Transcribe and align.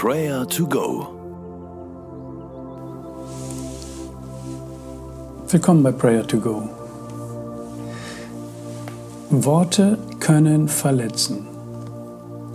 Prayer 0.00 0.46
to 0.46 0.64
Go. 0.64 1.08
Willkommen 5.48 5.82
bei 5.82 5.90
Prayer 5.90 6.24
to 6.24 6.38
Go. 6.38 6.68
Worte 9.30 9.98
können 10.20 10.68
verletzen, 10.68 11.48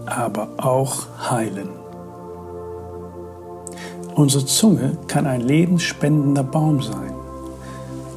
aber 0.06 0.48
auch 0.56 1.06
heilen. 1.30 1.68
Unsere 4.16 4.46
Zunge 4.46 4.98
kann 5.10 5.28
ein 5.28 5.42
lebensspendender 5.42 6.44
Baum 6.44 6.82
sein. 6.82 7.14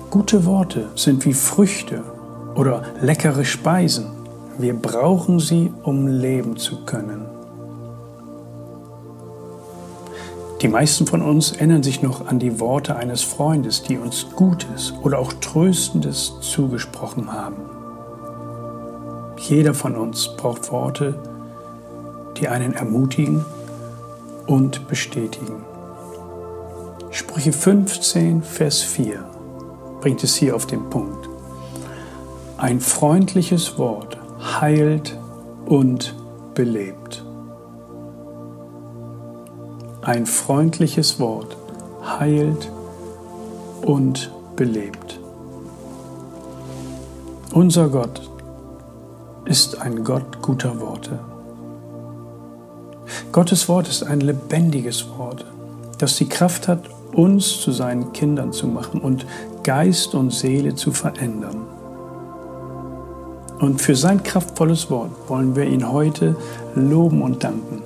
Gute 0.08 0.44
Worte 0.44 0.90
sind 0.94 1.24
wie 1.24 1.34
Früchte 1.34 2.04
oder 2.54 2.84
leckere 3.00 3.44
Speisen. 3.44 4.06
Wir 4.56 4.74
brauchen 4.74 5.40
sie, 5.40 5.72
um 5.82 6.06
leben 6.06 6.56
zu 6.56 6.84
können. 6.84 7.35
Die 10.62 10.68
meisten 10.68 11.06
von 11.06 11.20
uns 11.20 11.52
erinnern 11.52 11.82
sich 11.82 12.00
noch 12.00 12.26
an 12.26 12.38
die 12.38 12.60
Worte 12.60 12.96
eines 12.96 13.22
Freundes, 13.22 13.82
die 13.82 13.98
uns 13.98 14.26
Gutes 14.34 14.94
oder 15.02 15.18
auch 15.18 15.34
Tröstendes 15.34 16.32
zugesprochen 16.40 17.30
haben. 17.30 17.56
Jeder 19.36 19.74
von 19.74 19.96
uns 19.96 20.34
braucht 20.34 20.72
Worte, 20.72 21.18
die 22.38 22.48
einen 22.48 22.72
ermutigen 22.72 23.44
und 24.46 24.88
bestätigen. 24.88 25.62
Sprüche 27.10 27.52
15, 27.52 28.42
Vers 28.42 28.80
4 28.80 29.24
bringt 30.00 30.24
es 30.24 30.36
hier 30.36 30.56
auf 30.56 30.66
den 30.66 30.88
Punkt. 30.88 31.28
Ein 32.56 32.80
freundliches 32.80 33.76
Wort 33.76 34.16
heilt 34.58 35.18
und 35.66 36.14
belebt. 36.54 37.25
Ein 40.06 40.24
freundliches 40.24 41.18
Wort 41.18 41.56
heilt 42.04 42.70
und 43.82 44.30
belebt. 44.54 45.18
Unser 47.52 47.88
Gott 47.88 48.30
ist 49.46 49.80
ein 49.80 50.04
Gott 50.04 50.40
guter 50.42 50.80
Worte. 50.80 51.18
Gottes 53.32 53.68
Wort 53.68 53.88
ist 53.88 54.04
ein 54.04 54.20
lebendiges 54.20 55.08
Wort, 55.18 55.44
das 55.98 56.14
die 56.14 56.28
Kraft 56.28 56.68
hat, 56.68 56.88
uns 57.12 57.60
zu 57.60 57.72
seinen 57.72 58.12
Kindern 58.12 58.52
zu 58.52 58.68
machen 58.68 59.00
und 59.00 59.26
Geist 59.64 60.14
und 60.14 60.32
Seele 60.32 60.76
zu 60.76 60.92
verändern. 60.92 61.66
Und 63.58 63.80
für 63.80 63.96
sein 63.96 64.22
kraftvolles 64.22 64.88
Wort 64.88 65.10
wollen 65.26 65.56
wir 65.56 65.64
ihn 65.64 65.90
heute 65.90 66.36
loben 66.76 67.22
und 67.22 67.42
danken. 67.42 67.85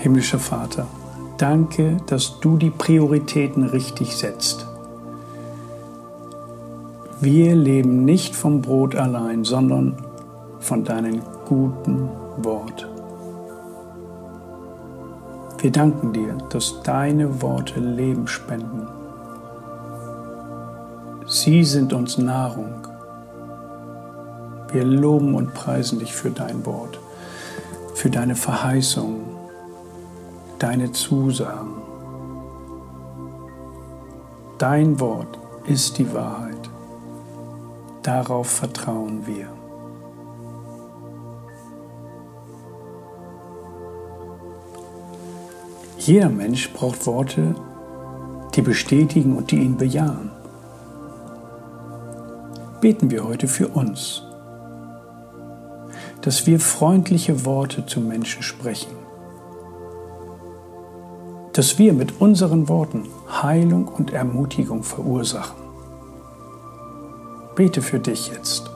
Himmlischer 0.00 0.38
Vater, 0.38 0.86
danke, 1.36 1.98
dass 2.06 2.40
du 2.40 2.56
die 2.56 2.70
Prioritäten 2.70 3.64
richtig 3.64 4.16
setzt. 4.16 4.66
Wir 7.20 7.54
leben 7.54 8.06
nicht 8.06 8.34
vom 8.34 8.62
Brot 8.62 8.96
allein, 8.96 9.44
sondern 9.44 10.02
von 10.58 10.84
deinem 10.84 11.20
guten 11.46 12.08
Wort. 12.38 12.88
Wir 15.58 15.70
danken 15.70 16.14
dir, 16.14 16.32
dass 16.48 16.82
deine 16.82 17.42
Worte 17.42 17.78
Leben 17.78 18.26
spenden. 18.26 18.88
Sie 21.26 21.62
sind 21.62 21.92
uns 21.92 22.16
Nahrung. 22.16 22.72
Wir 24.72 24.84
loben 24.84 25.34
und 25.34 25.52
preisen 25.52 25.98
dich 25.98 26.14
für 26.14 26.30
dein 26.30 26.64
Wort, 26.64 26.98
für 27.92 28.08
deine 28.08 28.34
Verheißungen, 28.34 29.29
deine 30.60 30.92
Zusagen. 30.92 31.82
Dein 34.58 35.00
Wort 35.00 35.38
ist 35.66 35.96
die 35.96 36.12
Wahrheit. 36.12 36.68
Darauf 38.02 38.46
vertrauen 38.46 39.26
wir. 39.26 39.48
Jeder 45.96 46.28
Mensch 46.28 46.70
braucht 46.74 47.06
Worte, 47.06 47.54
die 48.54 48.62
bestätigen 48.62 49.36
und 49.36 49.50
die 49.50 49.60
ihn 49.60 49.78
bejahen. 49.78 50.30
Beten 52.82 53.10
wir 53.10 53.24
heute 53.24 53.48
für 53.48 53.68
uns, 53.68 54.22
dass 56.20 56.46
wir 56.46 56.60
freundliche 56.60 57.46
Worte 57.46 57.86
zu 57.86 58.00
Menschen 58.00 58.42
sprechen 58.42 58.99
dass 61.52 61.78
wir 61.78 61.92
mit 61.92 62.20
unseren 62.20 62.68
Worten 62.68 63.08
Heilung 63.42 63.88
und 63.88 64.12
Ermutigung 64.12 64.82
verursachen. 64.82 65.56
Bete 67.54 67.82
für 67.82 67.98
dich 67.98 68.28
jetzt. 68.28 68.70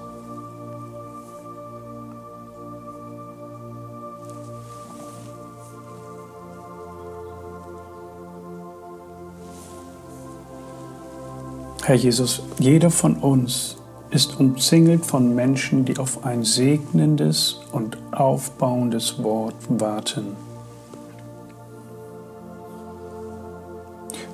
Herr 11.85 11.97
Jesus, 11.97 12.43
jeder 12.59 12.91
von 12.91 13.17
uns 13.17 13.77
ist 14.11 14.41
umzingelt 14.41 15.05
von 15.05 15.35
Menschen, 15.35 15.85
die 15.85 15.99
auf 15.99 16.25
ein 16.25 16.43
segnendes 16.43 17.61
und 17.73 17.99
aufbauendes 18.11 19.23
Wort 19.23 19.57
warten. 19.69 20.44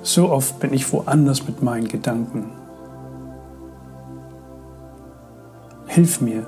So 0.03 0.31
oft 0.31 0.59
bin 0.59 0.73
ich 0.73 0.91
woanders 0.91 1.45
mit 1.45 1.61
meinen 1.61 1.87
Gedanken. 1.87 2.51
Hilf 5.85 6.21
mir, 6.21 6.47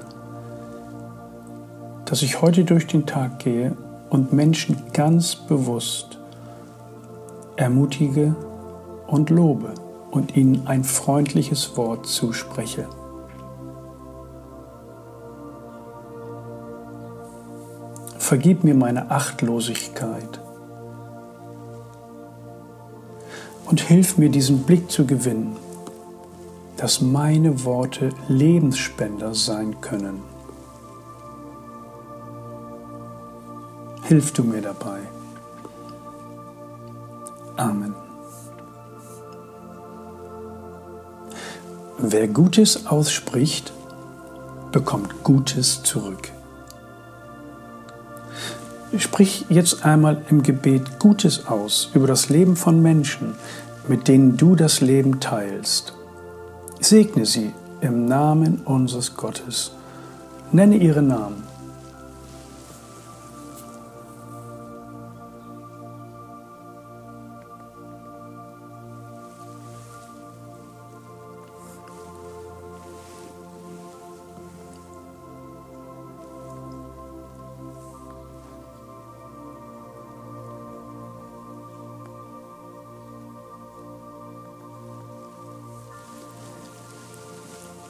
dass 2.05 2.23
ich 2.23 2.41
heute 2.41 2.63
durch 2.63 2.87
den 2.87 3.05
Tag 3.05 3.39
gehe 3.39 3.77
und 4.09 4.33
Menschen 4.33 4.77
ganz 4.93 5.35
bewusst 5.35 6.19
ermutige 7.55 8.35
und 9.07 9.29
lobe 9.29 9.73
und 10.11 10.35
ihnen 10.35 10.65
ein 10.65 10.83
freundliches 10.83 11.77
Wort 11.77 12.07
zuspreche. 12.07 12.87
Vergib 18.17 18.63
mir 18.63 18.73
meine 18.73 19.11
Achtlosigkeit 19.11 20.42
und 23.73 23.81
hilf 23.81 24.19
mir 24.19 24.29
diesen 24.29 24.59
Blick 24.65 24.91
zu 24.91 25.03
gewinnen, 25.03 25.55
dass 26.77 27.01
meine 27.01 27.65
Worte 27.65 28.09
Lebensspender 28.27 29.33
sein 29.33 29.81
können. 29.81 30.21
Hilf 34.03 34.31
du 34.31 34.43
mir 34.43 34.61
dabei. 34.61 34.99
Amen. 37.57 37.95
Wer 41.97 42.27
Gutes 42.27 42.85
ausspricht, 42.85 43.73
bekommt 44.71 45.23
Gutes 45.23 45.81
zurück. 45.81 46.31
Sprich 48.99 49.47
jetzt 49.49 49.83
einmal 49.83 50.21
im 50.29 50.43
Gebet 50.43 50.99
Gutes 50.99 51.47
aus 51.47 51.89
über 51.95 52.05
das 52.05 52.29
Leben 52.29 52.55
von 52.55 52.79
Menschen, 52.83 53.33
mit 53.87 54.07
denen 54.07 54.37
du 54.37 54.55
das 54.55 54.81
Leben 54.81 55.19
teilst. 55.19 55.93
Segne 56.79 57.25
sie 57.25 57.51
im 57.81 58.05
Namen 58.05 58.61
unseres 58.65 59.15
Gottes. 59.15 59.71
Nenne 60.51 60.77
ihre 60.77 61.01
Namen. 61.01 61.52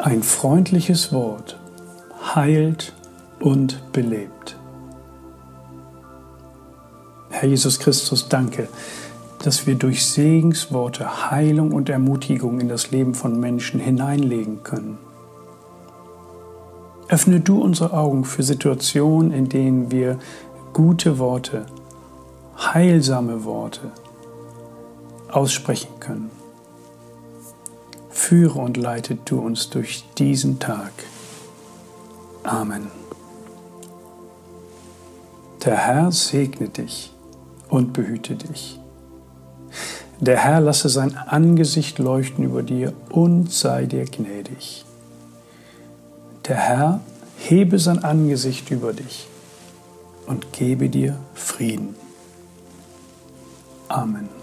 Ein 0.06 0.22
freundliches 0.22 1.14
Wort 1.14 1.58
heilt 2.36 2.92
und 3.40 3.94
belebt. 3.94 4.58
Herr 7.30 7.48
Jesus 7.48 7.80
Christus, 7.80 8.28
danke, 8.28 8.68
dass 9.46 9.66
wir 9.66 9.76
durch 9.76 10.06
Segensworte 10.06 11.32
Heilung 11.32 11.72
und 11.72 11.88
Ermutigung 11.88 12.60
in 12.60 12.68
das 12.68 12.92
Leben 12.92 13.16
von 13.16 13.40
Menschen 13.40 13.80
hineinlegen 13.80 14.62
können. 14.64 14.98
Öffne 17.08 17.40
du 17.40 17.62
unsere 17.62 17.94
Augen 17.94 18.26
für 18.26 18.44
Situationen, 18.44 19.32
in 19.32 19.48
denen 19.48 19.90
wir 19.90 20.20
gute 20.74 21.18
Worte, 21.18 21.66
heilsame 22.58 23.46
Worte 23.46 23.94
aussprechen 25.32 25.98
können. 26.02 26.43
Führe 28.26 28.60
und 28.60 28.78
leite 28.78 29.18
du 29.26 29.38
uns 29.40 29.70
durch 29.70 30.06
diesen 30.18 30.58
Tag. 30.58 30.94
Amen. 32.44 32.88
Der 35.66 35.76
Herr 35.76 36.10
segne 36.14 36.70
dich 36.70 37.12
und 37.68 37.92
behüte 37.92 38.36
dich. 38.36 38.80
Der 40.22 40.38
Herr 40.38 40.62
lasse 40.62 40.88
sein 40.88 41.18
Angesicht 41.18 42.00
leuchten 42.00 42.46
über 42.46 42.64
dir 42.64 42.94
und 43.10 43.52
sei 43.52 43.88
dir 43.88 44.06
gnädig. 44.06 44.86
Der 46.48 46.56
Herr 46.56 47.02
hebe 47.36 47.78
sein 47.78 48.06
Angesicht 48.06 48.72
über 48.72 48.94
dich 48.94 49.28
und 50.28 50.54
gebe 50.54 50.88
dir 50.88 51.20
Frieden. 51.34 51.94
Amen. 53.90 54.43